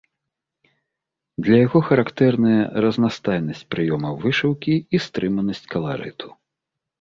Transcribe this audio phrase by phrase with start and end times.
[1.47, 2.53] Для яго характэрны
[2.85, 6.27] разнастайнасць прыёмаў вышыўкі і стрыманасць каларыту.